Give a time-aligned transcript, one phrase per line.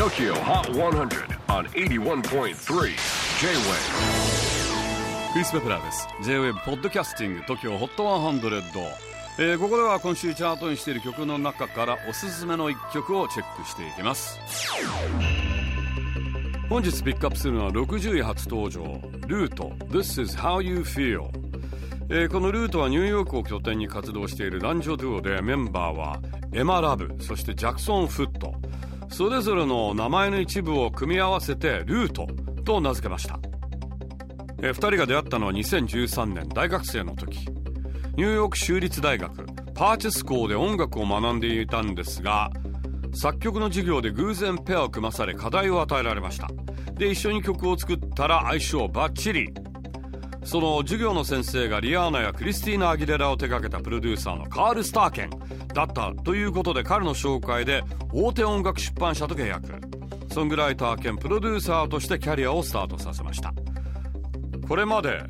[0.00, 2.54] TOKYO HOT 100 on 81.3 J-WAVE.
[5.34, 6.08] クリス・ベプラーです。
[6.22, 8.82] J-WAVE ポッドキャスティング TOKYO HOT 100、
[9.40, 14.40] えー、ここでは今週チャートにしている曲の中からおすすめの一曲をチェックしていきます。
[16.70, 18.82] 本日ピックアップするのは60位初登場。
[19.26, 21.28] ルート This is how you feel
[22.08, 26.18] えー、このルートはニューヨークを拠点に活動している男女デュオでメンバーは
[26.54, 28.54] エマ・ラブそしてジャクソン・フット。
[29.10, 32.26] それぞれの名前の一部を組み合わせてルート
[32.64, 33.38] と名付けました、
[34.62, 37.48] え、2人が出会ったのは2013年大学生の時。
[38.16, 42.50] ニューヨーク州立大学パーチェス校で音楽を学んでいたんですが
[43.14, 46.48] 作曲の授業で偶然ペアを組まされ課題を与えられました。
[46.94, 49.48] で一緒に曲を作ったら相性バッチリ。
[50.44, 55.30] その授業の先生がリアーナやクリスティーナ・アギレラを手掛けたプロデューサーのカール・スターケン。
[55.74, 59.80] だったということで彼の紹介で大手音楽出版社と契約。
[60.32, 63.52] ソングライター兼プロデューサーとしてキャリアをスタートさせました。
[64.66, 65.24] これまで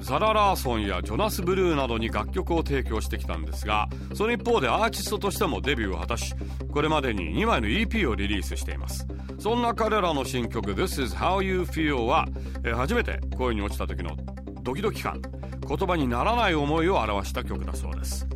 [0.00, 6.34] ザラ・ラーソンやジョナス・ブルーなどに楽曲を提供してきたんですがその一方でアーティストとしてもデビューを果たし
[6.72, 9.06] これまでに2枚の EP をリリースしています。
[9.38, 12.26] そんな彼らの新曲「This is How You Feel は」
[12.64, 14.16] は初めて恋に落ちた時の
[14.62, 15.20] ドキドキ感
[15.66, 18.26] 言葉にならない思いを表した曲だそうです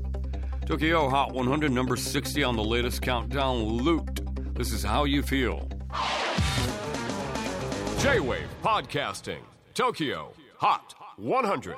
[0.66, 5.68] Tokyo Hot 100 number 60 on the latest countdown Loot This is how you feel
[7.98, 9.42] J-Wave Podcasting
[9.74, 11.76] Tokyo Hot 100